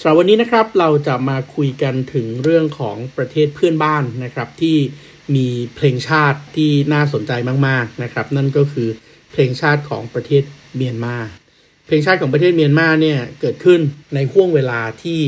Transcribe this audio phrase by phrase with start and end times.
[0.00, 4.76] สำหรับวันนี้นะครับเราจะมาคุยกันถึงเรื่องของประเทศเพื่อนบ้านนะครับ ที่
[5.34, 5.46] มี
[5.76, 7.32] เพลงชาติที่น่าสนใจ
[7.66, 8.88] มากๆนะครับ นั่นก็คือ
[9.32, 10.42] เพลงชาติของประเทศ
[10.76, 11.16] เมียนมา
[11.86, 13.80] เพลงชาติของประเทศเมียนมาเนี่ยเกิดขึ้น
[14.14, 15.20] ในห่วงเวลาที่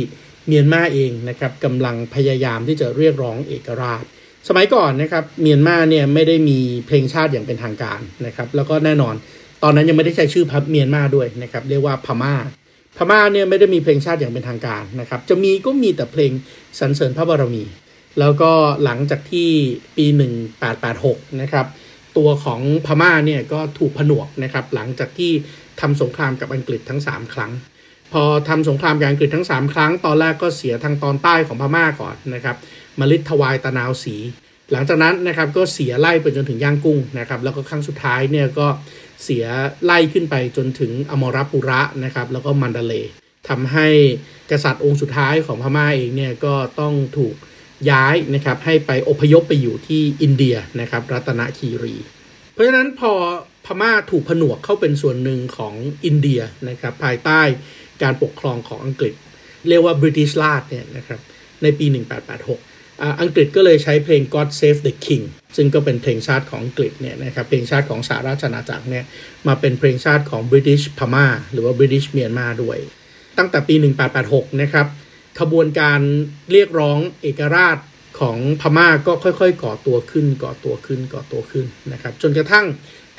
[0.48, 4.02] เมียนมาเองนะครับกำลังพยายามที่จะเรียกร้องเอกราช
[4.48, 9.14] สมัยก่อนนะครับเมียนมาเนี่ยไม่ได้มีเพลงชาติอย่างเป็นทางการนะครับ แล้วก็แน่นอน
[9.62, 12.34] ตอนนั้นยังไม่ได้ใช้ชื่อพับเมียนมาด้วยนะครับ เรียกว่าพม่า
[12.96, 16.32] พม่าเนี่ยไม่ได้มีเพลงชาติอย่างเป็นทางการนะครับ จะมีก็มีแต่เพลง
[16.80, 17.64] สรรเสริญพระบารมี
[18.20, 18.52] แล้วก็
[18.84, 19.50] หลังจากที่
[19.96, 20.06] ปี
[20.74, 21.66] 1886 นะครับ
[22.16, 25.32] ตัวของพม่าเนี่ยก็ถูกผนวกนะครับ หลังจากที่
[25.80, 27.52] ทำสงครามกับอังกฤษทั้ง 3 ครั้ง
[28.12, 32.56] พอทำสงครามกับอังกฤษทั้ง 3 ครั้ง ตอนแรกก็เสียทางตอนใต้ของพม่าก่อนนะครับ
[33.00, 34.16] มลิดทวายตะนาวสี
[34.72, 38.66] หลังจากนั้นนะครับก็เสียไล่ไปจนถึงย่างกุ้งนะครับ แล้วก็ครั้งสุดท้ายเนี่ยก็
[39.05, 39.44] เเสีย
[39.84, 42.94] ไล่ขึ้นไปจนถึงอมรปุระนะครับแล้วก็มันดาเล
[43.48, 43.88] ทำให้
[44.50, 47.34] กษัตริย์องค์สุดท้ายของพม่าเองเนี่ยก็ต้องถูก
[47.90, 51.96] ย้ายนะครับให้ไปอพยพไปอยู่ที่อินเดียนะครับรัตนคีรี
[52.52, 53.12] เพราะฉะนั้นพอ
[53.64, 57.40] พม่าถูกผนวกเข้าเป็นส่วนหนึ่งของอินเดียนะครับภายใต้
[58.02, 59.14] การปกครองของอังกฤษ
[59.68, 61.20] เรียกว่า British Raj เนี่ยนะครับ
[61.62, 61.86] ในปี
[62.52, 62.75] 1886
[63.20, 65.24] อังกฤษก็เลยใช้เพลง God Save the King
[65.56, 69.04] ซึ่งก็เป็นเพลงชาติของอังกฤษเนี่ยนะครับเพลงชาติของสหราชอาณาจักรเนี่ย
[69.48, 72.78] มาเป็นเพลงชาติของ British พม่าหรือว่า British เมียนมาด้วย
[73.38, 73.74] ตั้งแต่ปี
[74.18, 74.86] 1886 นะครับ
[75.40, 76.00] ขบวนการ
[76.52, 77.78] เรียกร้องเอกราช
[78.20, 82.64] ของพม่าก็ค่อยๆ ก่อตัวขึ้นก่อตัวขึ้นก่อตัวขึ้นนะครับจนกระทั่ง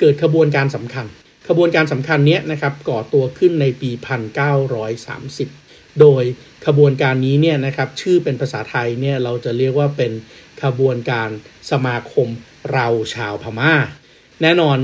[0.00, 1.06] เกิดขบวนการสำคัญ
[1.48, 3.90] ขบวนการสำคัญนี้นะครับก่อตัวขึ้นในปี
[5.16, 6.22] 1930 โดย
[6.66, 10.12] ขบวนการนี้เนี่ยนะครับชื่อเป็นภาษาไทยเนี่ยเราจะเรียกว่าเป็น
[10.62, 11.28] ขบวนการ
[11.70, 12.28] สมาคม
[12.72, 13.72] เราชาวพมา่า
[14.42, 14.76] แน่นอน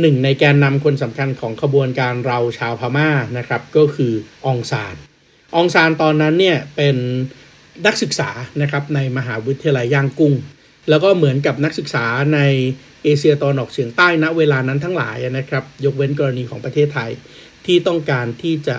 [0.00, 4.12] หนึ่งในแกนนำคนสำคัญของขบวนการเราชาวพม่านะครับก็คือ
[4.46, 4.94] องซาน
[5.56, 6.96] องซานตอนนั้นเนี่ยเป็น
[7.86, 8.30] นักศึกษา
[8.62, 10.34] นะครับในมหาวิทยาลัยย่างกุ้ง
[10.88, 12.40] แล้วก็เหมือนกับนักศึกษาใน
[13.04, 17.10] เอเชียตอนออกเฉียงใต้ณเวลานั้นทั้งหลายนะครับ ยกเว้นกรณีของประเทศไทย
[17.66, 18.76] ที่ต้องการที่จะ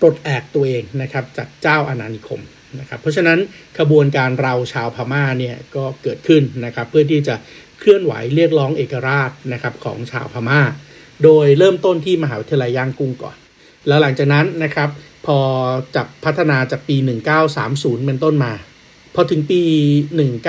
[0.00, 2.40] ปลดแอกตัวเองนะครับจากเจ้าอาณานิคม
[2.80, 3.38] นะครับเพราะฉะนั้น
[3.78, 7.34] ขบวนการเราชาวพม่าเนี่ยก็เกิดขึ้นนะครับเพื่อที่จะ
[7.78, 10.60] เคลื่อนไหวเรียกร้องเอกราชนะครับของชาวพม่า
[11.24, 13.36] โดยเริ่มต้นที่มหาวิทยาลัยย่างกุ้งก่อน
[13.86, 14.88] แล้วหลังจากนั้นนะครับ
[15.26, 15.38] พอ
[15.94, 16.96] จากพัฒนาจากปี
[17.52, 18.52] 1930 เป็นต้นมา
[19.14, 19.62] พอถึงปี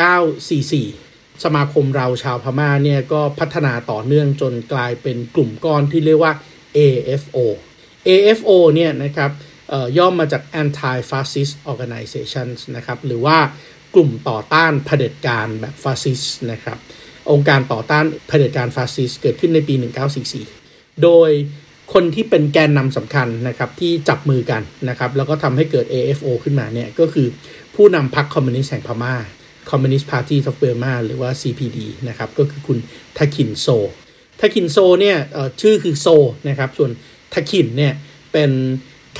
[0.08, 6.34] 1944 สมาคมเราชาวพม่าเนี่ยก็พัฒนาต่อเนื่องจนกลายเป็นกลุ่มก้อนที่เรียกว่า
[6.78, 7.38] AFO
[8.10, 9.32] AFO เนี่ยนะครับ
[9.98, 13.38] ย่อมมาจาก Anti Fascist Organizations นะครับหรือว่า
[13.96, 16.22] กลุ่มต่อต้านเผด็จการแบบฟาสซิส
[16.52, 16.78] นะครับ
[17.32, 19.76] องค์การต่อต้านเผด็จการฟาสซิสเกิดขึ้นในปี
[20.40, 21.30] 1944 โดย
[21.94, 27.28] คนที่เป็นแกนนำสำคัญนะครับที่จับมือกันนะครับแล้วก็ทำให้เกิด AFO ขึ้นมาเนี่ยก็คือ
[27.76, 29.16] ผู้นำพรรคคอมมิวนิสต์แห่งพม่า
[29.70, 31.78] Communist Party of Burma หรือว่า CPD
[32.08, 32.78] นะครับก็คือคุณ
[33.18, 33.68] ทาคินโซ
[34.40, 35.18] ทาคินโซเนี่ย
[35.62, 36.08] ชื่อคือโซ
[36.50, 36.92] นะครับส่วน
[37.34, 37.94] ทาคินเนี่ย
[38.34, 38.52] เป็น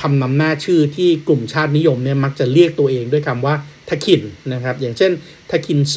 [0.00, 3.54] คำนำหน้าชื่อที่กลุ่มชาตินิยมเนี่ยมักจะเรียกตัวเองด้วยคำว่า
[3.88, 4.22] ทาคิน
[4.52, 5.12] นะครับ อย่างเช่น
[5.50, 5.96] ทาคินโซ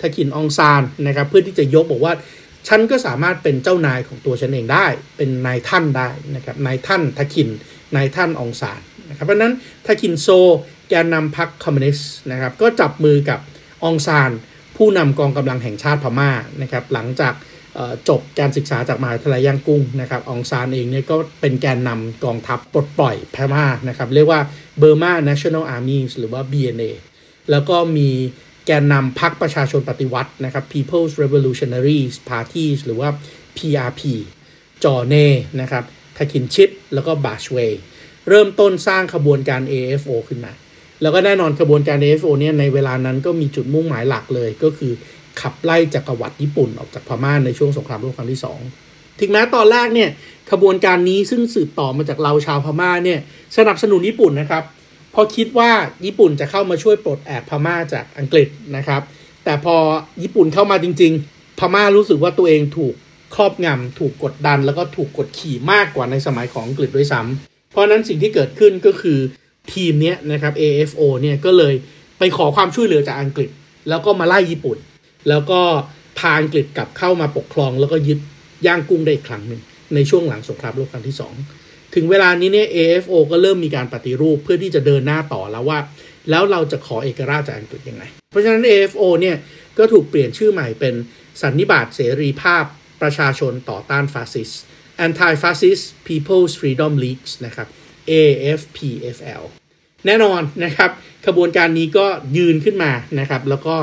[0.00, 2.14] ทาคินองซานนะครับ เพื่อที่จะยกบอกว่า
[2.68, 4.86] ฉันก็สามารถเป็นเจ้านายของตัวฉันเองได้
[5.16, 7.48] เป็นนายท่านได้นะครับนายท่านทาคิน
[7.96, 9.54] นายท่านองซานนะครับเพราะนั้น
[9.86, 10.28] ทาคินโซ
[10.88, 13.40] แกนนำพรรคคอมมิวนิสต์นะครับก็จับมือกับ
[13.84, 14.30] องซาน
[14.76, 16.30] ผู้นำกองกำลังแห่งชาติพม่า
[16.62, 17.34] นะครับหลังจาก
[18.08, 24.40] จบการศึกษาจากมหาวิทยาลัยย่างกุ้งนะครับองซานเองเนี่ยก็เป็นแกนนำกองทัพปลดปล่อยพม่านะครับเรียกว่า
[24.80, 26.92] Burma National Army หรือว่า BNA
[27.50, 28.10] แล้วก็มี
[28.66, 32.00] แกนนำพรรคประชาชนปฏิวัตินะครับ People's Revolutionary
[32.30, 33.08] Party หรือว่า
[33.56, 34.00] PRP
[34.84, 35.28] จอเน่
[35.60, 35.84] นะครับ
[36.16, 37.80] ทาคินชิดแล้วก็บาชเวย์
[38.28, 40.52] เริ่มต้นสร้างขบวนการ AFO ขึ้นมา
[41.02, 44.92] แล้วก็แน่นอนขบวนการ AFO เนี่ยในเวลานั้นก็มีจุดมุ่งหมายหลักเลยก็คือ
[45.40, 48.40] ขับไล่จักรวรรดิญี่ปุ่นออกจากพม่าในช่วงสงครามโลกครั้งที่
[48.80, 50.10] 2 ถึงแม้ตอนแรกเนี่ย
[50.50, 53.18] ขบวนการนี้ซึ่งสืบต่อมาจากเราชาวพม่าเนี่ย
[53.56, 54.62] สนับสนุนญี่ปุ่นนะครับ
[55.14, 55.70] พอคิดว่า
[56.04, 59.02] ญี่ปุ่นจะเข้ามาช่วยปลดแอกพม่าจากอังกฤษนะครับ
[59.44, 59.76] แต่พอ
[60.22, 62.94] ญี่ปุ่นเข้ามาจริง ๆ พม่ารู้สึกว่าตัวเองถูก
[63.34, 69.18] ครอบงำถูกกดดัน แล้วก็ถูกกดขี่มากกว่าในสมัยของอังกฤษด้วยซ้ำเพราะนั้นสิ่งที่เกิดขึ้นก็คือ
[69.72, 71.74] ทีมนี้นะครับ AFO เนี่ยก็เลย
[72.18, 73.50] ไปขอความช่วยเหลือจากอังกฤษ
[73.88, 74.76] แล้วก็มาไล่ญี่ปุ่น
[75.28, 75.60] แล้วก็
[76.18, 78.18] พาอังกฤษกลับเข้ามาปกครอง แล้วก็ยึด
[78.66, 79.60] ย่างกุ้งได้อีกครั้งหนึ่ง
[79.94, 81.16] ในช่วงหลังสงครามโลกครั้งที่
[81.54, 85.78] 2 ถึงเวลานี้เนี่ย AFO ก็เริ่มมีการปฏิรูปเพื่อที่จะเดินหน้าต่อแล้วว่า
[86.30, 89.36] แล้วเราจะขอเอกราชจากอังกฤษยังไง เพราะฉะนั้น AFO เนี่ย
[89.78, 90.94] ก็ถูกเปลี่ยนชื่อใหม่เป็น
[91.42, 92.64] สันนิบาตเสรีภาพ
[93.02, 94.50] ประชาชนต่อต้านฟาสซิส
[95.06, 97.68] Anti-Fascist People's Freedom Leagues นะครับ
[98.10, 99.42] AFPFL
[100.06, 100.90] แน่นอนนะครับ
[101.26, 103.76] ขบวนการนี้ก็ยืนขึ้นมานะครับ แล้วก็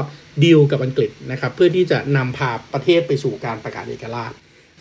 [0.44, 4.32] ดีลกับอังกฤษนะครับเพื่อที่จะนำพาประเทศไปสู่การประกาศเอกราช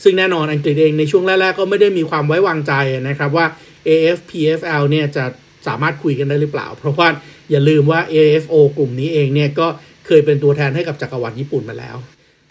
[0.02, 2.72] ซึ่งแน่นอนอังกฤษเองในช่วงแรกๆก็ไม่ได้มีความไว้วางใจ
[3.08, 3.46] นะครับว่า
[3.88, 5.24] AFPFL เนี่ยจะ
[5.66, 7.08] สามารถคุยกันได้หรือเปล่า เพราะว่า
[7.50, 9.66] อย่าลืมว่า AFO กลุ่มนี้เองเนี่ยก็
[10.06, 11.96] เคยเป็นตัวแทนให้กับจักรวรรดิญี่ปุ่นมาแล้ว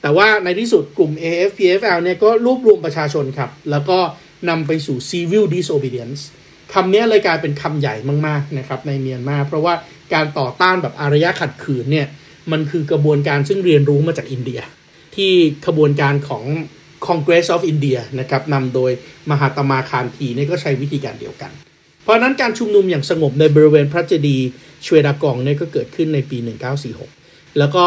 [0.02, 4.00] แต่ว่าในที่สุดกลุ่ม AFPFL เนี่ยก็รวบรวมประชาชนครับ แล้วก็
[4.50, 6.22] นำไปสู่ civil disobedience
[6.74, 7.96] คำนี้เลยกลายเป็นคำใหญ่
[8.28, 9.74] มาก ๆ นะครับในเมียนมา เพราะว่า
[10.14, 12.08] การต่อต้านแบบอารยะขัดขืนเนี่ย
[12.52, 14.60] มันคือกระบวนการซึ่งเรียนรู้มาจากอินเดีย
[15.16, 15.32] ที่
[15.68, 16.44] ขบวนการของ
[17.08, 18.92] Congress of India นะครับนำโดย
[19.30, 21.52] มหาตมาคานทีนี่ก็ใช้วิธีการเดียวกัน
[22.04, 24.48] เพราะนั้นการชุมนุมอย่างสงบในบริเวณพระเจดีย์
[24.86, 26.38] ชเวดากองเนี่ยก็เกิดขึ้นในปี
[26.98, 27.86] 1946 แล้วก็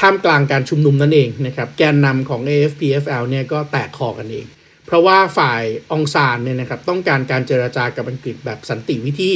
[0.00, 4.46] ท่ามกลางการชุมนุมนั่นเองนะครับแกนนำของ AFPFL เนี่ยก็แตกคอกันเอง
[4.86, 9.32] เพราะว่าฝ่ายองซานเนี่ยนะครับต้องการการเจรจากับอังกฤษแบบสันติวิธี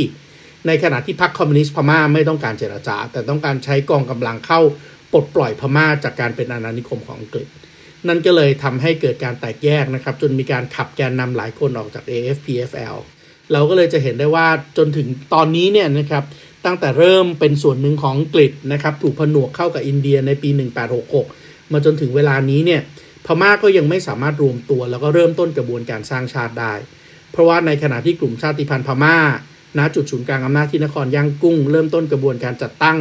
[0.66, 4.60] ในขณะที่พรรคคอมมิวนิสต์พม่าไม่ต้องการเจรจา แต่ต้องการใช้กองกำลังเข้า
[5.12, 7.46] ปลดปล่อยพม่าจากการเป็นอาณานิคมของอังกฤษ
[8.08, 12.96] นั่นก็เลยทำให้เกิดการแตกแยกนะครับ จนมีการขับแกนนำหลายคนออกจาก AFPFL
[13.52, 14.46] เราก็เลยจะเห็นได้ว่า
[14.78, 16.24] จนถึงตอนนี้เนี่ยนะครับ
[16.66, 20.50] ตั้งแต่เริ่มเป็นส่วนหนึ่งของอังกฤษนะครับถูกผนวกเข้ากับอินเดียในปี
[21.10, 22.80] 1866 มาจนถึงเวลานี้เนี่ย
[23.26, 26.74] พม่าก็ยังไม่สามารถรวมตัว แล้วก็เริ่มต้นกระบวนการสร้างชาติได้
[27.32, 29.16] เพราะว่าในขณะที่กลุ่มชาติพันธุ์พม่า
[29.78, 32.96] ณจุดศูนย์กลางอำนาจที่นครย่างกุ้ง เริ่มต้นกระบวนการจัดตั้ง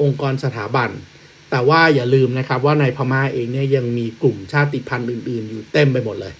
[0.00, 0.90] องค์กรสถาบัน
[1.50, 6.32] แต่ว่าอย่าลืมนะครับว่าในพม่าเองเนี่ยยังมีกลุ่มชาติพันธุ์อื่น ๆ อยู่เต็มไปหมดเลย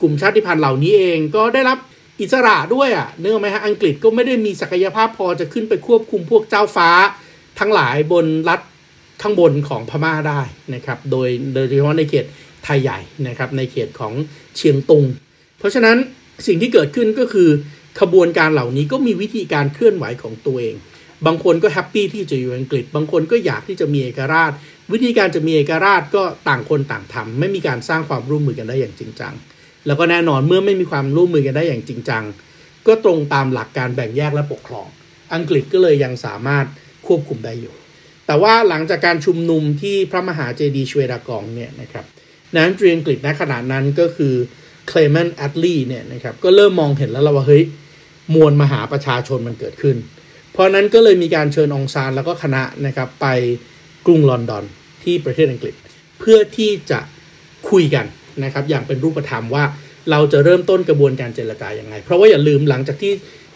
[0.00, 1.78] กลุ่มชาติพันธุ์เหล่านี้เองก็ได้รับ
[2.20, 6.90] อิสระด้วยอ่ะนึกออกไหมฮะอังกฤษก็ไม่ได้มีศักยภาพพอจะขึ้นไปควบคุมพวกเจ้าฟ้า
[7.58, 8.60] ทั้งหลายบนรัฐ
[9.22, 10.40] ข้างบนของพม่าได้
[10.74, 12.26] นะครับ โดยโดยเฉพาะในเขต
[12.64, 12.98] ไทยใหญ่
[13.28, 14.14] นะครับในเขตของ
[14.56, 15.04] เชียงตุง
[15.58, 15.96] เพราะฉะนั้น
[16.46, 17.48] สิ่งที่เกิดขึ้นก็คือ
[18.00, 20.74] ขบวนการเหล่านี้ก็มีวิธีการเคลื่อนไหวของตัวเอง
[21.26, 24.52] บางคนก็ happy ที่จะอยู่อังกฤษ บางคนก็อยากที่จะมีเอกราช
[24.92, 29.34] วิธีการจะมีเอกราชก็ต่างคนต่างทำไม่มีการสร้างความร่วมมือกันได้อย่างจริงจัง
[29.86, 32.24] แล้วก็แน่นอนเมื่อไม่มีความร่วมมือกันได้อย่างจริงจัง
[32.86, 34.86] ก็ตรงตามหลักการแบ่งแยกและปกครอง
[35.34, 36.66] อังกฤษก็เลยยังสามารถ
[37.06, 37.74] ควบคุมได้อยู่
[38.26, 42.04] แต่ว่าหลังจากการชุมนุมที่พระมหาเจดีย์ชเวดากองเนี่ยนะครับ
[42.54, 44.34] นายกอังกฤษอังกฤษณขณะนั้นก็คือ
[44.88, 47.64] เคลเมนต์แอตต์ลีเนี่ยนะครับก็เริ่มมองเห็นแล้วว่าเฮ้ย
[48.34, 49.96] มวลมหาประชาชนมันเกิดขึ้น
[50.52, 53.26] เพราะนั้นก็เลยมีการเชิญองซานแล้วก็คณะนะครับไป
[54.06, 54.64] กรุงลอนดอน
[55.04, 55.74] ที่ประเทศอังกฤษ
[56.18, 57.00] เพื่อที่จะ
[57.70, 58.06] คุยกัน
[58.44, 59.64] นะครับอย่างเป็นรูปธรรมว่า
[60.10, 63.12] เราจะเริ่มต้นกระบวนการเจรจาอย่างไง เพราะว่าอย่าลืมหลังจากที่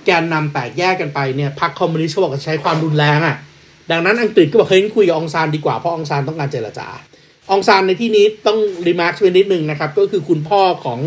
[0.07, 3.37] แกนนำแตกแยกกันไปเนี่ยพรรคคอมมิวนิสต์เขาบอกจะใช้ความรุนแรงอ่ะ
[3.91, 6.87] ดังนั้นอังกฤษก็บอกเฮ้ยคุยกับองซานดีกว่าเพราะองซานต้องการเจรจา
[7.51, 11.01] องซานในที่นี้ต้อง remark ไว้นิดนึงนะครับ ก็คือคุณพ่อของ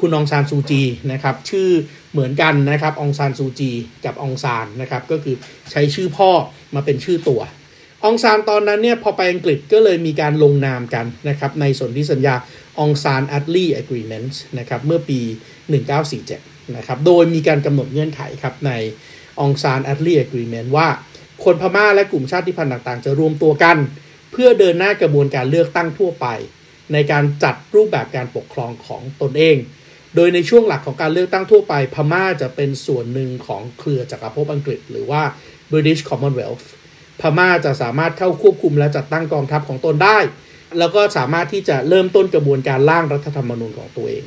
[0.00, 0.82] คุณองซานซูจี
[1.12, 1.68] นะครับ ชื่อ
[2.12, 3.70] เหมือนกันนะครับองซานซูจี
[4.04, 5.34] กับองซานนะครับ ก็คือ
[5.70, 6.30] ใช้ชื่อพ่อ
[6.74, 7.40] มาเป็นชื่อตัว
[8.04, 12.34] องซานตอนนั้นเนี่ยพอไปอังกฤษก็เลยมีการลงนามกันนะครับ ในสนธิสัญญา
[12.78, 15.20] องซานแอตต์ลี Agreement นะครับเมื่อปี
[15.98, 18.72] 1947 นะครับ โดยมีการกำหนดเงื่อนไขครับใน
[19.40, 20.88] องซานแอตต์ลี Agreement ว่า
[21.44, 23.76] คนพม่าและกลุ่มชาติพันธุ์ต่างๆ จะรวมตัวกัน
[24.07, 26.26] เพื่อเดินหน้ากระบวนการเลือกตั้งทั่วไป
[26.92, 29.56] ในการจัดรูปแบบการปกครองของตนเอง
[30.14, 35.22] โดยในช่วงหลักของการเลือกตั้งทั่วไป พม่าจะเป็นส่วนหนึ่งของเครือจักรภพอังกฤษ หรือว่า
[35.70, 36.66] British Commonwealth
[37.20, 40.18] พม่าจะสามารถเข้าควบคุมและจัดตั้งกองทัพของตนได้
[40.78, 44.24] แล้วก็สามารถที่จะเริ่มต้นกระบวนการร่างรัฐธรรมนูญของตัวเอง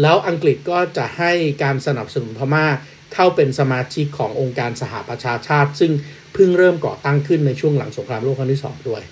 [0.00, 1.32] แล้วอังกฤษก็จะให้
[1.62, 2.66] การสนับสนุนพม่า
[3.14, 5.92] เข้าเป็นสมาชิกขององค์การสหประชาชาติ ซึ่ง
[6.34, 9.02] เพิ่งเริ่มก่อตั้งขึ้นในช่วงหลังสงครามโลกครั้งที่ 2 ด้วย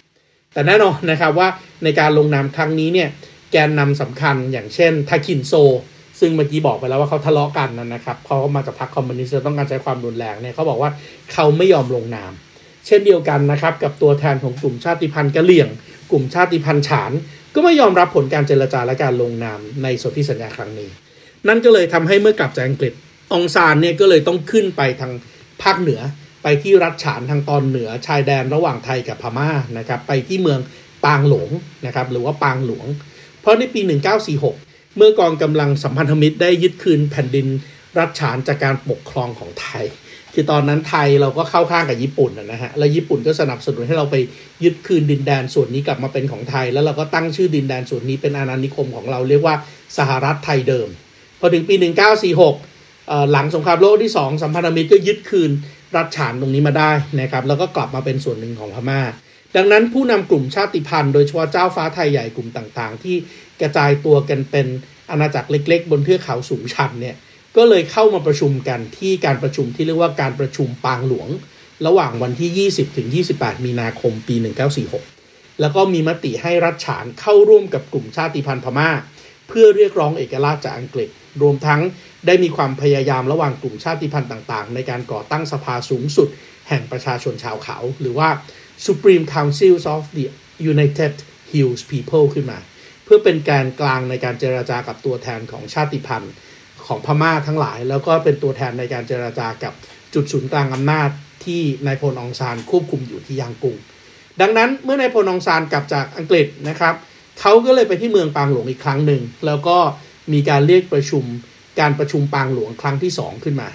[0.52, 1.48] แต่แน่นอนนะครับว่า
[1.84, 3.08] ในการลงนามครั้งนี้เนี่ย
[3.52, 5.52] แกนนำสำคัญอย่างเช่นทาคินโซ
[6.20, 10.90] ซึ่งเมื่อกี้บอกไปแล้วว่าเขาทะเลาะกันนะครับเขาก็มาจากพรรคคอมมิวนิสต์ต้องการใช้ความรุนแรงเนี่ยเขาบอกว่า
[11.32, 12.32] เขาไม่ยอมลงนาม
[12.86, 15.68] เช่นเดียวกันนะครับกับตัวแทนของกลุ่มชาติพันธุ์กะเหรี่ยง
[16.10, 17.12] กลุ่มชาติพันธุ์ฉาน
[17.54, 20.88] ก็ไม่ยอมรับผลการเจรจาและการลงนามในสนธิสัญญาครั้งนี้
[21.48, 22.92] นั่นก็เลยทำให้เมื่อกลับจากอังกฤษ
[23.32, 25.12] องซานเนี่ยก็เลยต้องขึ้นไปทาง
[25.62, 26.00] ภาคเหนือ
[26.42, 30.60] ไปที่รัฐฉานทางตอนเหนือชายแดนระหว่างไทยกับพม่านะครับไปที่เมือง
[31.04, 31.48] ปางหลง
[31.86, 32.86] นะครับหรือว่าปางหลวง
[33.40, 33.80] เพราะในปี
[34.38, 37.46] 1946 เมื่อกองกำลังสัมพันธมิตรได้ยึดคืนแผ่นดิน
[37.98, 39.84] รัฐฉานจากการปกครองของไทย
[40.34, 44.16] คือตอนนั้นไทยเราก็เข้าข้างกับญี่ปุ่นนะฮะ แล้วญี่ปุ่นก็สนับสนุนให้เราไป
[44.64, 49.54] ยึดคืนดินแดนส่วนนี้กลับมาเป็นของไทย แล้วเราก็ตั้งชื่อดินแดนส่วนนี้เป็นอาณานิคมของเราเรียกว่า
[49.98, 50.88] สหรัฐไทยเดิม
[51.40, 51.74] พอถึงปี
[52.54, 55.50] 1946 หลังสงครามโลกที่ 2 สัมพันธมิตรก็ยึดคืน
[55.96, 59.02] รัฐฉานตรงนี้มาได้นะครับ แล้วก็กลับมาเป็นส่วนหนึ่งของพม่า
[59.56, 63.16] ดังนั้นผู้นำกลุ่มชาติพันธุ์โดยเฉพาะเจ้าฟ้าไทยใหญ่กลุ่มต่างๆ ที่
[63.60, 64.66] กระจายตัวกันเป็น
[65.10, 67.16] อาณาจักรเล็ก ๆ บนเทือกเขาสูงชันเนี่ย
[67.56, 71.28] ก็เลยเข้ามาประชุมกันที่การประชุมที่เรียกว่าการประชุมปางหลวง
[71.86, 74.36] ระหว่างวันที่ 20ถึง28 มีนาคมปี
[74.98, 78.90] 1946 แล้วก็มีมติให้รัฐฉานเข้าร่วมกับกลุ่มชาติพันธุ์พม่า
[79.50, 81.08] เพื่อเรียกร้องเอกราชจากอังกฤษ
[81.42, 81.80] รวมทั้ง
[82.26, 86.28] ได้มีความพยายามระหว่างกลุ่มชาติพันธุ์ต่าง ๆ ในการก่อตั้งสภาสูงสุด
[86.68, 88.28] แห่งประชาชนชาวเขา หรือว่า
[88.86, 90.26] Supreme Council of the
[90.72, 91.12] United
[91.52, 92.58] Hills People ขึ้นมา
[93.04, 96.32] เพื่อเป็นการกลางในการเจราจากับตัวแทนของชาติพันธุ์
[96.86, 99.72] ของพม่าทั้งหลาย แล้วก็เป็นตัวแทนในการเจราจากับ
[100.14, 101.10] จุดศูนย์กลางอำนาจ
[101.44, 103.76] ที่นายพลองซานควบคุมอยู่ที่ยางกุ้ง
[104.40, 106.94] ดังนั้นเมื่อนายพลองซานกลับจากอังกฤษนะครับ
[107.40, 109.76] เขาก็เลยไปที่เมืองปางหลวงอีกครั้งหนึ่ง แล้วก็
[110.32, 111.24] มีการเรียกประชุม
[111.80, 113.68] การประชุมปางหลวงครั้งที่ 2 ขึ้นมา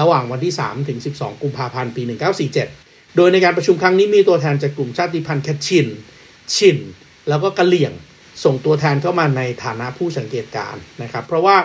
[0.00, 2.02] ระหว่างวันที่ 3 ถึง 12 กุมภาพันธ์ปี
[2.58, 5.86] 1947 โดยในการประชุมครั้งนี้มีตัวแทนจากกลุ่มชาติพันธุ์แคชิน
[6.54, 6.78] ชิน
[7.28, 7.92] แล้วก็กะเหลี่ยง
[8.44, 11.56] ส่งตัวแทนเข้ามาในฐานะผู้สังเกตการนะครับ เพราะว่า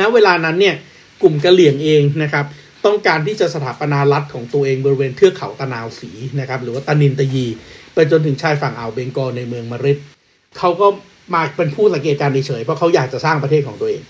[0.00, 0.76] ณเวลานั้นเนี่ย
[1.22, 2.46] กลุ่มกะเหลี่ยงเองนะครับ
[2.86, 7.46] ต้องการที่จะสถาปนารัฐของตัวเองบริเวณเทือกเขาตะนาวสีนะครับหรือว่าตานินตะยี
[7.94, 9.98] ไปจนถึงชายฝั่งอ่าวเบงกอลในเมืองมาริด
[10.58, 10.86] เขาก็
[11.34, 14.02] มาเป็นผู้สังเกตการเฉยเพราะเขาอยากจะสร้างประเทศของตัวเอง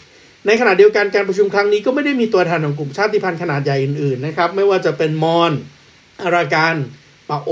[0.47, 5.52] ในขณะเดียวกันการประชุมครั้งนี้ก็ไม่ได้มีตัวแทนของกลุ่มชาติพันธุ์ขนาดใหญ่อื่นๆนะครับ ไม่ว่าจะเป็นมอญ
[6.23, 6.75] อาราการ
[7.28, 7.50] ปาโอ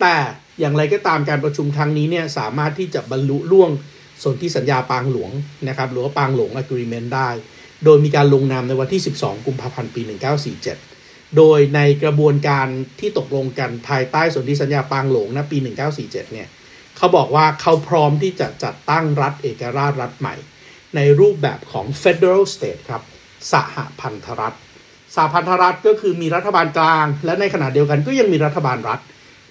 [0.00, 0.16] แต่
[0.60, 3.70] อย่างไรก็ตามการประชุมครั้งนี้เนี่ยสามารถที่จะบรรลุล่วง
[4.22, 5.30] สนธิสัญญาปางหลวง
[5.68, 7.28] นะครับหรือว่าปางหลวงอะกรีเมนต์ได้
[7.84, 10.00] โดยมีการลงนามในวันที่ 12 กุมภาพันธ์ปี
[10.68, 12.66] 1947 โดยในกระบวนการ
[13.00, 15.58] ที่ตกลงกันภายใต้สนธิสัญญาปางหลวงนะปี
[15.96, 16.48] 1947 เนี่ย
[16.98, 20.34] เขาบอกว่าเขาพร้อมที่จะจัดตั้งรัฐเอกราชรัฐใหม่
[20.96, 23.02] ในรูปแบบของ Federal State ครับ
[23.52, 24.56] สหพันธรัฐ
[25.14, 29.00] สหพันธรัฐก็คือมีรัฐบาลกลาง และในขณะเดียวกันก็ยังมีรัฐบาลรัฐ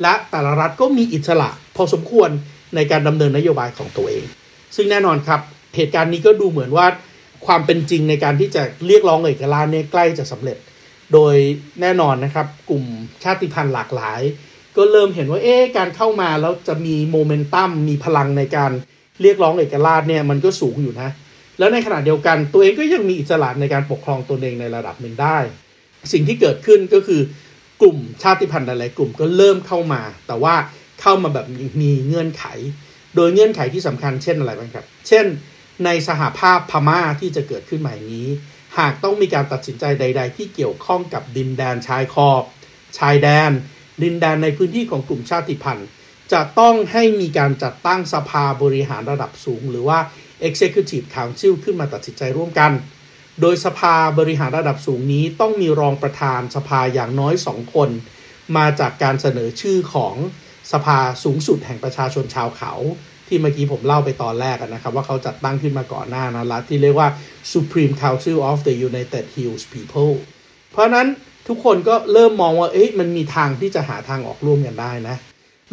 [0.02, 2.30] และแต่ละรัฐก็มีอิสระ พอสมควร
[2.76, 4.24] ในการดำเนินนโยบายของตัวเอง
[4.76, 5.42] ซึ่งแน่นอนครับ
[5.76, 6.88] เหตุการณ์นี้ก็ดูเหมือนว่า
[7.46, 10.58] ความเป็นจริงในการที่จะเรียกร้องเอกราชเนี่ยใกล้จะสำเร็จ
[11.14, 11.36] โดย
[11.82, 12.84] แน่นอนนะครับ กลุ่ม
[13.24, 14.22] ชาติพันธุ์หลากหลาย
[14.78, 18.72] ก็เริ่มเห็นว่าเอ๊ะการเข้ามาแล้วจะมีโมเมนตัมมีพลังในการ
[19.22, 21.10] เรียกร้องเอกราชเนี่ยมันก็สูงอยู่นะ
[21.60, 25.38] แล้วในขณะเดียวกันตัวเองก็ยังมีอิสระในการปกครองตนเองในระดับหนึ่งได้
[26.12, 27.22] สิ่งที่เกิดขึ้นก็คือ
[27.82, 30.56] กลุ่มชาติพันธุ์หลายๆกลุ่มก็เริ่มเข้ามา แต่ว่า
[31.02, 31.46] เข้ามาแบบ
[31.82, 32.46] มีเงื่อนไข
[33.16, 35.26] โดยเงื่อนไขที่สำคัญเช่นอะไรบ้างครับ เช่น
[35.86, 38.28] ในสหภาพพม่าที่จะเกิดขึ้นใหม่นี้
[38.78, 42.44] หากต้องมีการตัดสินใจใด ๆ ที่เกี่ยวข้องกับดินแดนชายขอบ
[42.98, 43.52] ชายแดน
[44.04, 45.88] ดินแดนในพื้นที่ของกลุ่มชาติพันธุ์
[46.34, 50.00] จะต้องให้มีการจัดตั้งสภาบริหารระดับสูง หรือว่า
[50.48, 52.72] Executive Council ขึ้นมาตัดสินใจร่วมกัน
[53.42, 57.90] โดยสภาบริหารระดับสูงนี้ต้องมีรองประธานสภาอย่างน้อยสองคน
[58.58, 60.16] มาจากการเสนอชื่อของ
[60.72, 62.74] สภาสูงสุดแห่งประชาชนชาวเขา
[63.28, 67.10] ที่เมื่อกี้ผมเล่าไปตอนแรกนะครับ ว่าเขาจัดตั้งขึ้นมาก่อนหน้านะรัฐที่เรียกว่า
[67.54, 70.14] Supreme Council of the United Hills People
[70.72, 71.08] เพราะนั้น
[71.48, 75.16] ทุกคนก็เริ่มมองว่าเอ๊ะมันมีทางที่จะหาทางออกร่วมกันได้นะ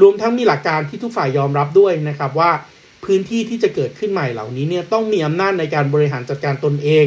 [0.00, 2.50] รวมทั้งมีหลักการที่ทุกฝ่ายยอมรับด้วยนะครับว่า
[3.04, 7.06] พื้นที่ที่จะเกิดขึ้นใหม่เหล่านี้เนี่ยต้องมีอำนาจในการบริหารจัดการตนเอง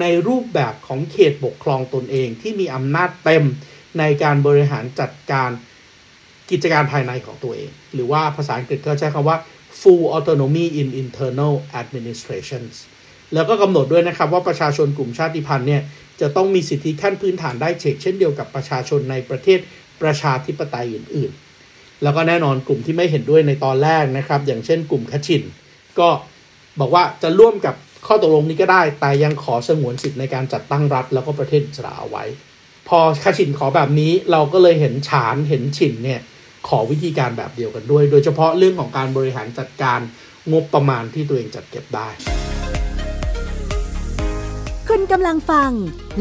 [0.00, 3.44] ในรูปแบบของเขตปกครองตนเอง ที่มีอำนาจเต็ม
[3.98, 5.50] ในการบริหารจัดการ
[6.50, 9.36] กิจการภายในของตัวเอง หรือว่าภาษาอังกฤษก็ใช้คำว่า
[9.80, 12.74] full autonomy in internal administrations
[13.34, 15.82] แล้วก็กำหนดด้วยนะครับว่าประชาชนกลุ่มชาติพันธุ์เนี่ย
[16.20, 19.58] จะต้องมีสิทธิขั้นพื้นฐานได้เชกเช่นเดียวกับประชาชนในประเทศ
[20.02, 21.30] ประชาธิปไตยอื่น
[21.66, 25.42] ๆ แล้วก็แน่นอนกลุ่มที่ไม่เห็นด้วยในตอนแรกนะครับ อย่างเช่นกลุ่มคชิน
[25.98, 26.08] ก็
[26.80, 27.74] บอกว่าจะร่วมกับ
[28.06, 32.24] ข้อตกลงนี้ก็ได้ แต่ยังขอสงวนสิทธิ์ในการจัดตั้งรัฐ แล้วก็ประเทศอิสราเอาไว้
[32.88, 36.20] พอคชินขอแบบนี้เราก็เลยเห็นฉานเห็นฉินเนี่ย
[36.68, 40.00] ขอวิธีการแบบเดียวกันด้วย โดยเฉพาะเรื่องของการบริหารจัดการ
[40.52, 42.08] งบประมาณที่ตัวเองจัดเก็บได้
[44.98, 45.72] คุณกำลังฟัง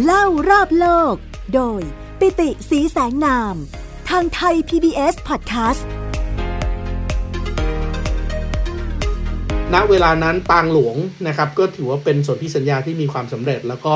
[0.03, 1.15] เล่ารอบโลก
[1.55, 1.81] โดย
[2.19, 3.55] ปิติสีแสงนาม
[4.09, 5.83] ทางไทย PBS Podcast
[9.73, 13.95] ณเวลานั้นปางหลวงนะครับ ก็ถือว่าเป็นสนธิสัญญาที่มีความสำเร็จ แล้วก็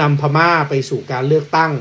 [0.00, 1.72] นำพม่าไปสู่การเลือกตั้ง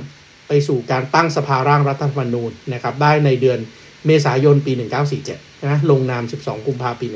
[0.48, 3.60] ไปสู่การตั้งสภาร่างรัฐธรรมนูญนะครับ ได้ในเดือน
[4.06, 4.72] เมษายนปี
[5.20, 7.08] 1947นะลงนาม 12 กุมภาพันธ์ปี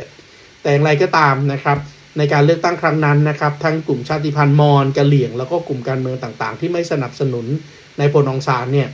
[0.00, 1.78] 1947 แต่อย่างไรก็ตามนะครับ
[2.18, 7.46] ในการเลือกตั้งครั้งนั้นนะครับทั้งกลุ่มชาติพันธุ์มอญกะเหลี่ยง แล้วก็กลุ่มการเมืองต่างๆ ที่ไม่สนับสนุน
[7.98, 8.88] นายพลองซานเนี่ย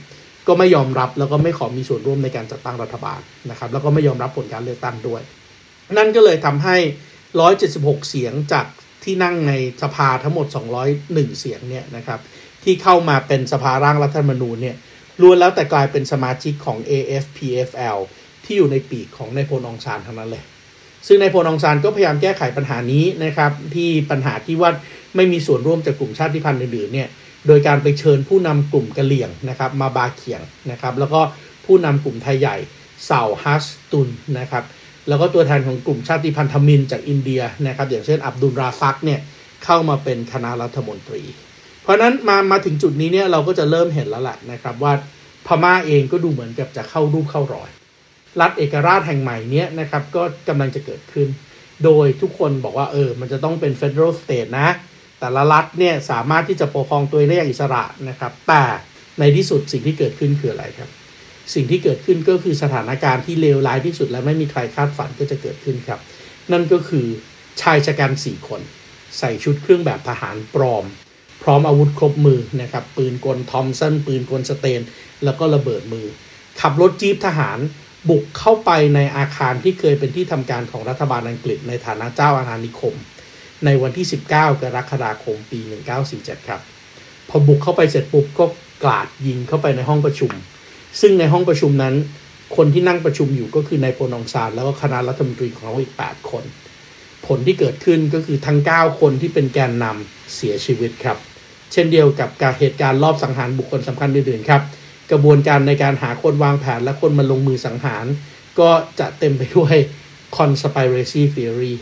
[0.48, 3.20] ก็ไม่ยอมรับแล้วก็ไม่ขอมีส่วนร่วมในการจัดตั้งรัฐบาล
[3.50, 5.22] นะครับแล้วก็ไม่ยอมรับผลการเลือกตั้งด้วย
[5.98, 6.76] นั่นก็เลยทำให้
[7.42, 8.66] 176 เสียงจาก
[9.04, 10.46] ที่นั่งในสภาทั้งหมด
[10.92, 12.20] 201 เสียงเนี่ยนะครับ
[12.64, 14.76] ที่เข้ามาเป็นสภาร่างรัฐธรรมนูญเนี่ย
[15.20, 17.98] ล้วนแล้วแต่กลายเป็นสมาชิกของ AFPFL
[18.44, 20.44] ที่อยู่ในปีกของนายพลองซานทั้งนั้นเลย
[21.06, 24.70] ซึ่งนายพลองซานก็พยายามแก้ไขปัญหานี้นะครับ ที่ปัญหาที่ว่า
[25.16, 27.08] ไม่มีส่วนร่วมจากกลุ่มชาติพันธุ์อื่นๆเนี่ย
[27.46, 31.20] โดยการไปเชิญผู้นำกลุ่มกะเหลี่ยงนะครับ มาบาเขียงนะครับ แล้วก็
[31.66, 32.56] ผู้นำกลุ่มไทยใหญ่
[33.06, 34.08] เซาฮัสตุน
[34.38, 34.64] นะครับ
[35.08, 39.20] แล้วก็ตัวแทนของกลุ่มชาติพันธุ์ทมินจากอินเดียนะครับ อย่างเช่นอับดุลราฟักเนี่ย
[39.64, 41.22] เข้ามาเป็นคณะรัฐมนตรี
[41.82, 44.92] เพราะนั้นมามาถึงจุดนี้เนี่ยเราก็จะเริ่มเห็นแล้วแหละนะครับว่า
[45.46, 47.70] พม่าเองก็ดูเหมือนกับจะเข้ารูปเข้ารอย
[48.40, 51.28] รัฐเอกราชแห่งใหม่เนี้ยนะครับก็กำลังจะเกิดขึ้น
[51.84, 54.68] โดยทุกคนบอกว่าเออมันจะต้องเป็น federal state นะ
[55.20, 58.62] แต่ละรัฐเนี่ยสามารถที่จะปกครองตัวเองได้อย่างอิสระนะครับ แต่
[59.18, 60.90] ในที่สุดสิ่งที่เกิดขึ้นคืออะไรครับ
[61.54, 66.00] สิ่งที่เกิดขึ้นก็คือสถานการณ์ที่เลวร้ายที่สุดและไม่มีใครคาดฝันก็จะเกิดขึ้นครับ
[66.52, 67.06] นั่นก็คือ
[67.60, 68.60] ชายชะกันสี่คน
[69.18, 70.84] ใส่ชุดเครื่องแบบทหารปลอม
[71.42, 74.80] พร้อมอาวุธครบมือนะครับปืนกลทอมสันปืนกลสเตน
[75.24, 76.06] แล้วก็ระเบิดมือ
[76.60, 77.58] ขับรถจี๊ปทหาร
[78.08, 82.94] บุกเข้าไปในอาคารที่เคยเป็นที่ทำการของรัฐบาลอังกฤษในฐานะเจ้าอาณานิคม
[83.64, 84.32] ในวันที่ 19 ก
[84.76, 85.60] รกฎาคมปี
[86.04, 86.60] 1947 ครับ
[87.28, 88.46] พอบุกเข้าไปเสร็จปุ๊บก็
[88.84, 90.32] กราดยิงเข้าไปในห้องประชุม
[91.00, 91.94] ซึ่งในห้องประชุมนั้น
[92.56, 96.44] คนที่นั่งประชุมอยู่ก็คือนายโปนองซานแล้วก็คณะรัฐมนตรีของเขาอีก 8 คน
[97.26, 101.18] ผลที่เกิดขึ้นก็คือทั้ง 9 คนที่เป็นแกนนำเสียชีวิตครับ
[101.72, 104.62] เช่นเดียวกับการเหตุการณ์รอบสังหารบุคคลสำคัญอื่นๆครับ
[105.10, 108.06] กระบวนการในการหาคนวางแผนและคนมาลงมือสังหาร
[108.60, 108.70] ก็
[109.00, 109.74] จะเต็มไปด้วย
[110.38, 111.74] conspiracy theory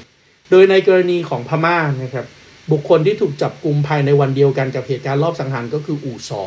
[0.50, 2.26] โดยในกรณีของพม่านะครับ
[2.72, 6.42] บุคคลที่ถูกจับกลุ่มภายในวันเดียวกันกับเหตุการณ์รอบสังหารก็คืออูซอ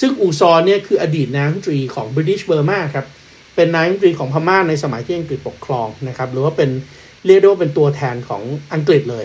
[0.00, 3.06] ซึ่งอูซอเนี่ยคืออดีตนายกรัฐมนตรีของ British Burma ครับ
[3.54, 6.70] เป็นนายกรัฐมนตรีของพม่าในสมัยที่อังกฤษปกครองนะครับ หรือว่าเป็น
[7.26, 8.42] เรียกได้ว่าเป็นตัวแทนของ
[8.74, 9.24] อังกฤษเลย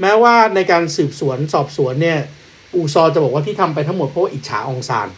[0.00, 2.18] แม้ว่าในการสืบสวนสอบสวนเนี่ย
[2.74, 5.08] อูซอจะบอกว่าที่ทำไปทั้งหมดเพราะว่าอิจฉาองซาน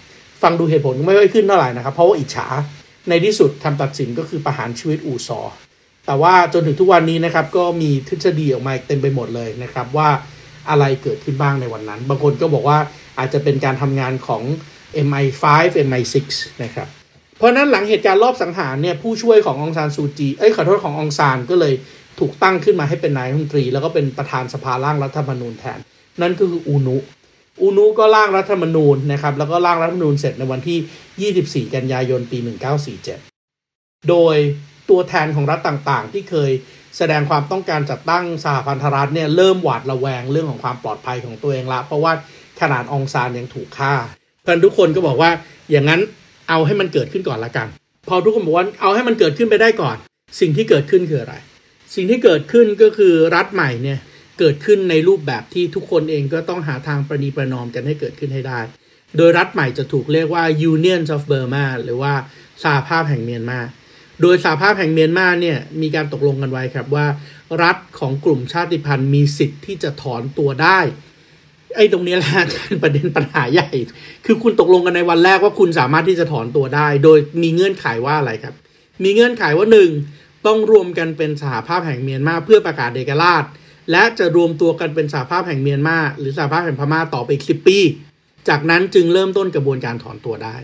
[0.44, 2.46] ฟังดูเหตุผลไม่ค่อยขึ้นเท่าไหร่นะครับเพราะว่าอิจฉา
[3.08, 5.40] ในที่สุดคำตัดสินก็คือประหารชีวิตอูซอ
[6.06, 10.08] แต่ว่าจนถึงทุกวันนี้นะครับก็มีทฤษฎีออกมาเต็มไปหมดเลยนะครับว่า
[10.70, 12.78] อะไรเกิดขึ้นบ้างในวันนั้น บางคนก็บอกว่า
[13.18, 14.42] อาจจะเป็นการทำงานของ
[15.06, 15.44] MI5
[15.86, 16.16] MI6
[16.62, 16.88] นะครับ
[17.38, 21.74] เพราะนั้นหลังเหตุการณ์รอบสังหารเนี่ยผู้ช่วยขององซานซูจี เอ้ยขอโทษขององซานก็เลย
[22.18, 25.78] ถูกตั้งขึ้นมาให้เป็นนายรัฐมนตรี แล้วก็เป็นประธานสภาร่างรัฐธรรมนูญแทน
[26.20, 26.96] นั่นก็คืออูนุ
[27.60, 32.38] อูนุก็ร่างรัฐธรรมนูญนะครับ แล้วก็ร่างรัฐธรรมนูญเสร็จในวันที่ 24 กันยายน ปี
[33.22, 34.36] 1947 โดย
[34.90, 36.50] ตัวแทนของรัฐต่างๆ ที่เคย
[36.98, 42.12] แสดงความต้องการจัดตั้งสหพันธรัฐเนี่ยเริ่มหวาดระแวงเรื่องของความปลอดภัยของตัวเองละ เพราะว่า
[42.60, 43.94] ขนาดองซานยังถูกฆ่า
[44.42, 45.30] เพื่อนทุกคนก็บอกว่า
[45.70, 46.00] อย่างนั้น
[46.48, 47.66] เอาให้มันเกิดขึ้นก่อนละกัน
[48.08, 49.96] พอทุกคนบอกว่าเอาให้มันเกิดขึ้นไปได้ก่อน
[50.40, 51.34] สิ่งที่เกิดขึ้นคืออะไร
[51.94, 53.98] สิ่งที่เกิดขึ้นก็คือรัฐใหม่เนี่ย
[54.38, 58.60] เกิดขึ้นในรูปแบบที่ทุกคนเองก็ต้องหาทางประนีประนอมกันให้เกิดขึ้นให้ได้
[59.16, 62.12] โดยรัฐใหม่จะถูกเรียกว่า Union of Burma หรือว่า
[62.62, 63.60] สหภาพแห่งเมียนมา
[64.22, 67.06] โดยสหภาพแห่งเมียนมาเนี่ยมีการตกลงกันไว้ครับว่า
[67.62, 70.78] รัฐของกลุ่มชาติพันธุ์มีสิทธิ์ที่จะถอนตัวได้
[71.76, 72.32] ไอ้ตรงนี้แหละ
[72.64, 73.70] เป็นประเด็นปัญหาใหญ่
[74.26, 78.54] คือคุณตกลงกันในวันแรกว่าคุณสามารถที่จะถอนตัวได้ โดยมีเงื่อนไขว่าอะไรครับ
[79.04, 79.90] มีเงื่อนไขว่าหนึ่ง
[80.46, 83.44] ต้องรวมกันเป็นสหภาพแห่งเมียนมาเพื่อประกาศเอกราช
[83.90, 87.78] และจะรวมตัวกันเป็นสหภาพแห่งเมียนมาหรือสหภาพแห่งพม่าต่อไปอีกสิบปี
[88.48, 90.56] จากนั้นจึงเริ่มต้นกระบวนการถอนตัวได้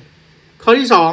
[0.62, 1.12] ข้อที่สอง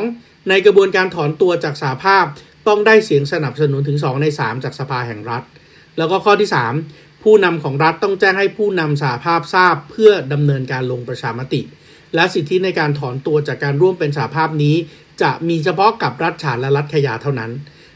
[0.50, 2.26] ในกระบวนการถอนตัวจากสาภาพ
[2.68, 5.44] ต้องได้เสียงสนับสนุนถึง 2 ใน 3 จากสภาแห่งรัฐ
[5.98, 6.50] แล้วก็ข้อที่
[6.88, 11.62] 3 ผู้นำของรัฐต้องแจ้งให้ผู้นำสาภาพทราบเพื่อดำเนินการลงประชามติ
[12.16, 14.76] และสิทธิในการถอนตัวจากการร่วมเป็นสาภาพนี้
[15.22, 17.52] จะมีเฉพาะกับรัฐฉานและรัฐขยาเท่านั้น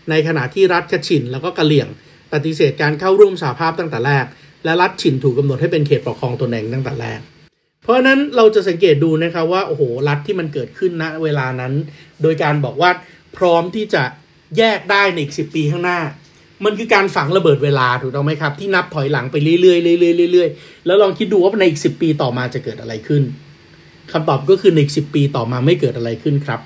[0.09, 1.87] ในขณะที่รัฐกชินแล้วก็กะเหลี่ยง
[2.33, 4.25] ปฏิเสธการเข้าร่วมสาภาพตั้งแต่แรก
[4.65, 7.19] และรัฐฉินถูกกาหนดให้เป็นเขตปกครองตนเองตั้งแต่แรก
[7.83, 11.73] เพราะนั้นเราจะสังเกตดูนะครับว่าโอ้โหรัฐที่มันเกิดขึ้นณเวลานั้น
[12.21, 12.91] โดยการบอกว่า
[13.37, 14.03] พร้อมที่จะ
[14.57, 15.99] แยกได้ในอีกสิปีข้างหน้า
[16.65, 23.23] มันคือการฝังระเบิดเวลาถูกต้องไหมครับ ที่นับถอยหลังไปเรื่อยๆเรื่อยๆเรื่อยๆแล้วลองคิดดูว่าในอีกสิปีต่อมาจะเกิดอะไรขึ้น
[24.11, 26.59] คำตอบก็คือในอีกสิปีต่อมาไม่เกิดอะไรขึ้นครับ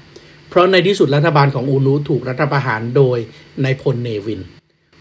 [0.49, 3.17] เพราะในที่สุดรัฐบาลของอูนูถูกรัฐประหารโดย
[3.63, 4.41] นายพลเนวิน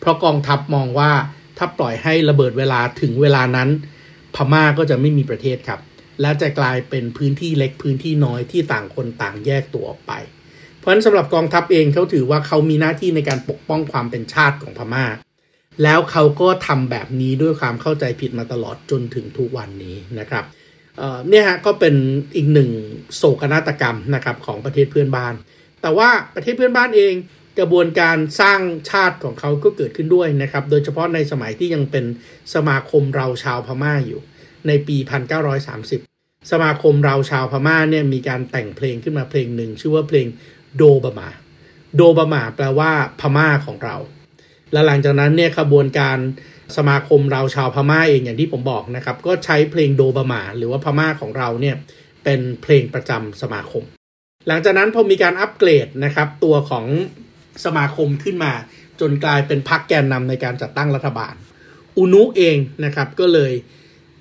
[0.05, 1.11] เพราะกองทัพมองว่า
[1.59, 3.69] ถ้าปล่อยให้ระเบิดเวลาถึงเวลานั้น
[4.35, 5.81] พม่าก็จะไม่มีประเทศครับ
[6.21, 10.13] และจะกลายเป็นพื้นที่เล็กพื้นที่น้อยที่ต่างคนต่างแยกตัวออกไป
[10.79, 15.05] เพราะฉะนั้นสำหรับกองทัพเองเขาถือว่าเขามีหน้าที่ในการปกป้องความเป็นชาติของพมา่า
[15.83, 20.45] แล้วเขาก็ทำแบบนี้ด้วยความเข้าใจผิดมาตลอดจนถึงทุกวันนี้นะครับ
[21.29, 21.95] เนี่ยฮะก็เป็น
[22.37, 22.71] อีกหนึ่ง
[23.17, 25.35] โศกนาฏกรรมนะครับของประเทศเพื่อนบ้าน
[25.83, 27.15] แต่ว่าประเทศเพื่อนบ้านเอง
[27.59, 32.05] กระบวนการสร้างชาติของเขาก็เกิดขึ้นด้วยนะครับ โดยเฉพาะในสมัยที่ยังเป็น
[32.55, 34.21] สมาคมเราชาวพม่าอยู่
[34.67, 34.97] ในปี
[35.75, 40.27] 1930 สมาคมเราชาวพม่าเนี่ยมีการแต่งเพลงขึ้นมาเพลงหนึ่ง ชื่อว่าเพลง
[40.77, 41.29] โดบามา
[41.97, 43.97] โดบามาแปลว่าพม่าของเรา
[44.73, 46.19] และหลังจากนั้นเนี่ยขบวนการ
[46.77, 51.77] สมาคมเราชาวพม่าเองอย่างที่ผมบอกนะครับก็ใช้เพลงโดบามา หรือว่าพม่าของเราเนี่ย
[52.25, 53.85] เป็นเพลงประจำสมาคม
[54.49, 56.87] หลังจากนั้นพอมีการอัปเกรดนะครับตัวของ
[57.65, 58.53] สมาคมขึ้นมา
[59.01, 61.35] จนกลายเป็นพรรคแกนนำในการจัดตั้งรัฐบาล
[61.97, 63.53] อุนุเองนะครับก็เลย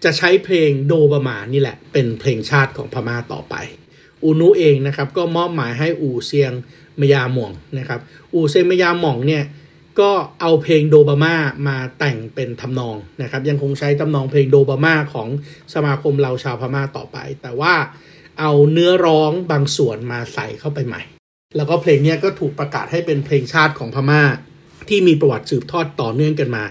[0.03, 3.55] จะใช้เพลงโดบามานี่แหละ เป็นเพลงชาติของพม่าต่อไป
[4.23, 6.53] อุนุเองนะครับก็มอบหมายให้อูเซียง
[6.99, 7.99] มยาหม่องนะครับ
[8.33, 9.43] อูเซียงมยาหม่องเนี่ย
[9.99, 11.35] ก็เอาเพลงโดบามา
[11.67, 15.29] มาแต่งเป็นทำนองนะครับ ยังคงใช้ทำนองเพลงโดบามาของ
[15.73, 17.73] สมาคมเราชาวพม่าต่อไป แต่ว่า
[18.39, 21.01] เอาเนื้อร้องบางส่วนมาใส่เข้าไปใหม่
[21.55, 24.23] แล้วก็เพลงนี้ก็ถูกประกาศให้เป็นเพลงชาติของพม่า
[24.89, 26.63] ที่มีประวัติสืบทอดต่อเนื่องกันมา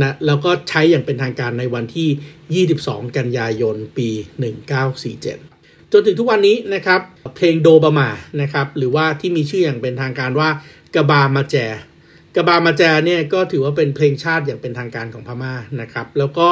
[0.00, 4.08] นะแล้วก็ใช้อย่างเป็นทางการในวันที่ 22 กันยายนปี
[4.80, 7.00] 1947 จนถึงทุกวันนี้นะครับ
[7.36, 8.08] เพลงโดบามา
[8.42, 10.48] นะครับ หรือว่าที่มีชื่ออย่างเป็นทางการว่า
[10.94, 11.56] กบามาแจ
[12.36, 16.48] กบามาแจเนี่ยก็ถือว่าเป็นเพลงชาติอย่างเป็นทางการของพม่านะครับ แล้วก็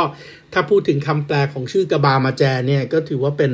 [0.52, 3.52] ถ้าพูดถึงคำแปลของชื่อกบามาแจเนี่ยก็ถือว่าเป็น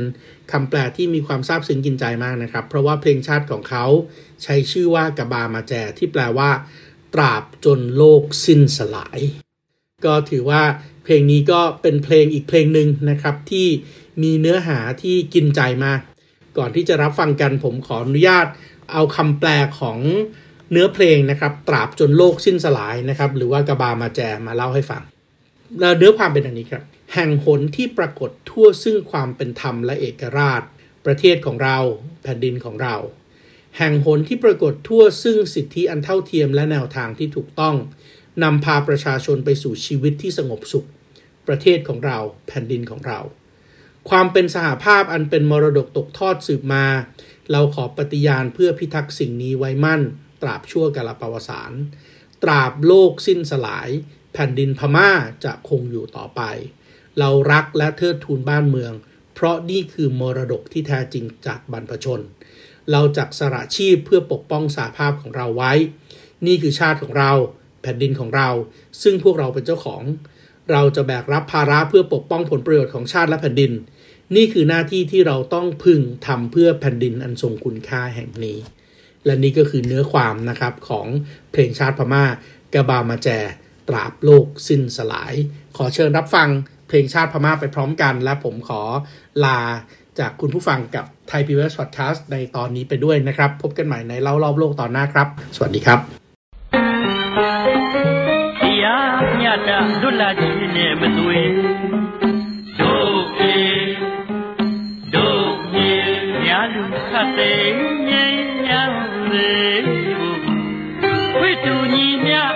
[0.52, 3.84] คำแปลที่มีความซาบซึ้งกินใจมากนะครับ เพราะว่าเพลงชาติของเขา
[4.42, 6.50] ใช้ชื่อว่ากบามาแจที่แปลว่า
[7.14, 9.20] ตราบจนโลกสิ้นสลาย
[10.06, 10.62] ก็ถือว่า
[11.04, 13.66] เพลงนี้ก็เป็นเพลงอีกเพลงหนึ่งนะครับที่
[14.22, 16.00] มีเนื้อหาที่กินใจมาก
[16.58, 18.46] ก่อนที่จะรับฟังกันผมขออนุญาต
[18.92, 19.48] เอาคำแปล
[19.80, 19.98] ของ
[20.70, 25.02] เนื้อเพลงนะครับ ตราบจนโลกสิ้นสลายนะครับ หรือว่ากบามาแจมาเล่าให้ฟัง
[25.80, 30.62] แล้วเนื้อความเป็นอันนี้ครับ แห่งหนที่ปรากฏทั่วซึ่งความเป็นธรรมและเอกราช
[31.06, 31.78] ประเทศของเรา
[32.22, 32.96] แผ่นดินของเรา
[33.76, 37.76] แห่งหนที่ปรากฏทั่วซึ่งสิทธิอันเท่าเทียมและแนวทางที่ถูกต้อง
[38.42, 40.86] นำพาประชาชนไปสู่ชีวิตที่สงบสุข
[41.48, 43.20] ประเทศของเรา แผ่นดินของเรา
[44.08, 46.86] ความเป็นสหภาพอันเป็นมรดกตกทอดสืบมา
[47.50, 50.02] เราขอปฏิญาณเพื่อพิทักษ์สิ่งนี้ไว้มั่น
[50.42, 51.72] ตราบชั่วกาลปวสาร
[52.42, 53.88] ตราบโลกสิ้นสลาย
[54.36, 55.10] แผ่นดินพม่า
[55.44, 56.42] จะคงอยู่ต่อไป
[57.18, 58.92] เรารักและเทิดทูนบ้านเมือง
[59.34, 62.20] เพราะนี่คือมรดกที่แท้จริงจากบรรพชน
[62.90, 65.72] เราจักสละชีพเพื่อปกป้องสาภาพของเราไว้
[66.46, 67.32] นี่คือชาติของเรา
[67.82, 68.48] แผ่นดินของเรา
[69.02, 70.02] ซึ่งพวกเราเป็นเจ้าของ
[70.70, 73.72] เราจะแบกรับภาระเพื่อปกป้องผลประโยชน์ของชาติและแผ่นดิน
[74.36, 78.58] นี่คือหน้าที่ที่เราต้องพึงทำเพื่อแผ่นดินอันทรงคุณค่าแห่งนี้
[79.24, 81.06] และนี่ก็คือเนื้อความนะครับของ
[81.52, 82.24] เพลงชาติพม่า
[82.74, 83.28] กะบามาแจ
[83.88, 85.34] ตราบโลกสิ้นสลาย
[85.76, 86.48] ขอเชิญรับฟัง
[86.88, 88.82] เพลงชาติพม่าไปพร้อมกัน และผมขอ
[89.44, 89.60] ลา
[90.18, 96.00] จากคุณผู้ฟังกับไทยพีวีเอสพอดแคสต์ในตอนนี้ไปด้วยนะครับ พบกันใหม่ในเล่ารอบโลกตอนหน้าครับ สวัสดีครับ
[112.26, 112.55] Yeah.